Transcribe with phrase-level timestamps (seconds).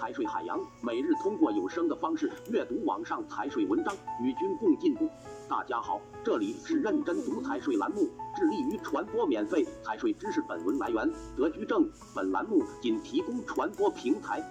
[0.00, 5.06] 财税海洋，每日通过有声的方式阅读网上财税文章，与君共进步。
[5.46, 10.42] 大家好，这里是认真读财税栏目，致力于传播免费财税知识。
[10.48, 11.86] 本文来源德居正，
[12.16, 14.42] 本栏目仅提供传播平台，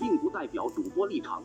[0.00, 1.40] 并不代表主播立场。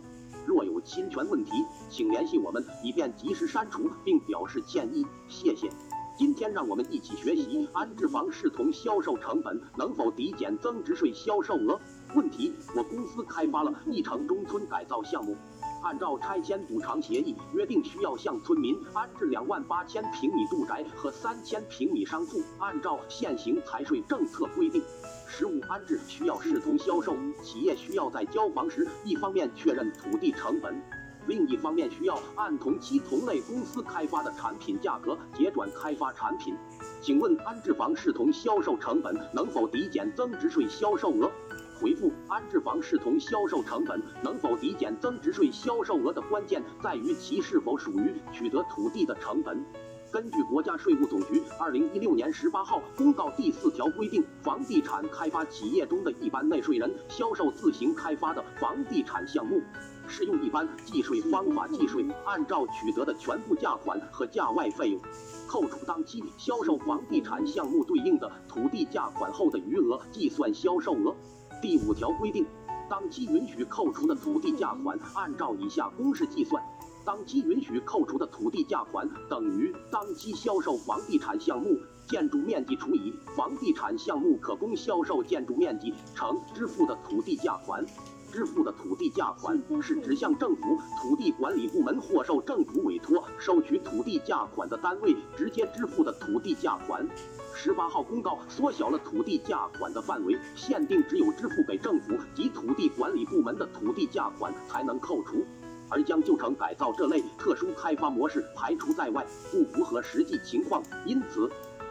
[0.47, 5.05] 若有侵权问题，请联系我们，以便及时删除并表示歉意。
[5.27, 5.69] 谢谢。
[6.17, 11.79] 今天让我们一起学习安置房视同销售成本能否抵减增值税销售额？
[12.13, 15.35] 问题：我公司开发了一城中村改造项目，
[15.81, 22.41] 按照拆迁补偿协议约定，需要向村民安置两万八千平米住宅和三千平米商铺。
[22.59, 24.83] 按照现行财税政策规定，
[25.27, 30.79] 实物安置需要视同销售，企业需要在交房时，一方面确认土地成本。
[31.27, 36.55] 另一方面，需要按同期同类公司开发的产品价格结转开发产品。
[37.01, 41.31] 请问安置房视同销售成本能否抵减增值税销售额？
[41.79, 49.65] 回复：安置房视同销售成本能否抵减增值税销售额的关键在于其是否属于取得土地的成本。
[50.11, 59.61] 根据国家税务总局二零一六年十八号公告第四条规定，房地产开发企业中的一般纳税人销售自行开发的房地产项目，
[60.09, 65.01] 适用一般计税方法计税，按照取得的全部价款和价外费用，
[65.47, 71.15] 扣除当期销售房地产项目对应的土地价款后的余额计算销售额。
[71.61, 72.45] 第五条规定，
[72.89, 76.61] 当期允许扣除的土地价款按照以下公式计算。
[77.03, 81.77] 当期允许扣除的土地价款等于当期销售房地产项目
[82.07, 87.85] 建筑面积除以房地产项目可供销售建筑面积乘支付的土地价款。
[88.31, 97.05] 支付的土地价款是指向政府土地管理部门或受政府委托收取土地价款的单位直接支付的土地价款。
[97.53, 105.43] 十八号公告缩小了土地价款的范围，限定只有支付给政府及土地管理部门的土地价款才能扣除。
[105.91, 110.81] 而将旧城改造这类特殊开发模式排除在外，不符合实际情况。
[111.05, 111.47] 因此，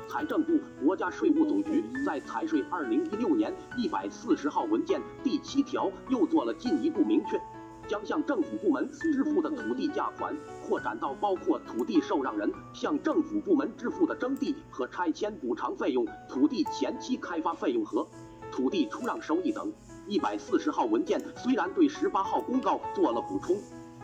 [0.09, 7.38] 财政部、国家税务总局在财税二零一六年一百四十号文件第七条又做了进一步明确，
[7.87, 10.34] 将向政府部门支付的土地价款
[10.67, 18.06] 扩展到包括土地受让人向政府部门支付的征地和拆迁补偿费用、土地前期开发费用和
[18.50, 19.71] 土地出让收益等。
[20.09, 23.56] 一百四十号文件虽然对十八号公告做了补充。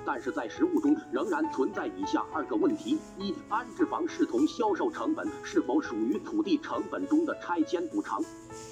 [0.07, 8.23] 但是在实务中仍然存在以下二个问题：一、安置房视同销售成本是否属于土地成本中的拆迁补偿？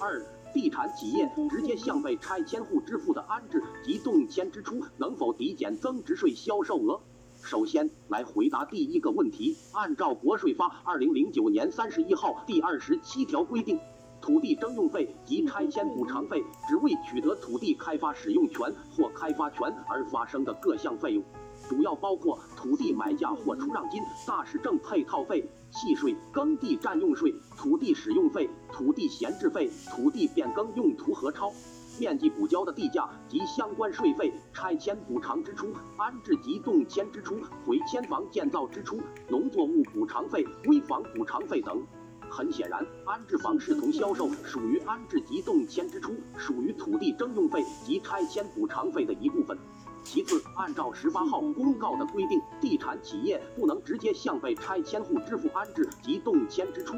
[0.01, 0.25] 二、
[0.55, 7.01] 地产企业直接向被拆迁户支付的安置及动迁支出能否抵减增值税销售额？
[7.43, 13.79] 首先来回答第一个问题，按照国税发二零零九年三十一号第二十七条规定。
[14.21, 18.61] 土地征用费及拆迁补偿费，只为取得地开发使用权
[18.95, 21.25] 或开发权而发生的各项费用，
[21.67, 31.51] 主要包括土地买价或出让金、大市政配套费、契税、耕地占用税、土地使用费、土地闲置费、土地变更用途核超、
[31.99, 39.01] 面积补交的地价及相关税费、拆迁补偿支出、安置及动迁支出、回迁房建造支出、
[39.31, 41.83] 农作物补偿费、危房补偿费等。
[42.31, 49.57] 很显然，安置房视同销售，属于安置及动迁支出，属于土地征用费及拆迁补偿费的一部分。
[50.03, 56.95] 其次，按照十八号公告的规定，地产企业不能直接向被拆迁户支付安置及动迁支出。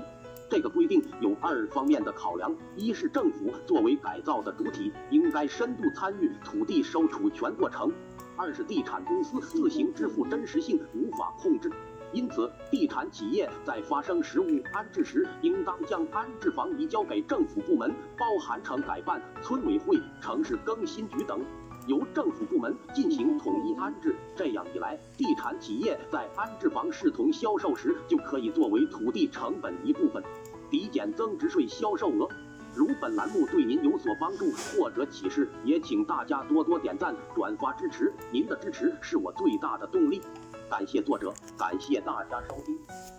[0.49, 7.91] 这个规定有二方面的考量：一是政府作为改造的主体，应该深度参与土地收储全过程；
[8.37, 11.71] 二是地产公司自行支付真实性无法控制。
[12.13, 21.45] 因此，地产企业在发生实物安置时，应当将安置房移交给政府部门，包含城改办、村委会、城市更新局等，
[21.87, 24.15] 由政府部门进行统一安置。
[24.35, 30.23] 这样一来，地产企业在安置房视同销售时，就可以作为土地成本一部分，
[30.71, 32.29] 抵减增值税销售额。
[32.75, 40.21] 如本栏目对您有所帮助或者启示，也请大家多多点赞、转发支持，您的支持是我最大的动力。
[40.69, 43.17] 感谢作者，感谢大家收听。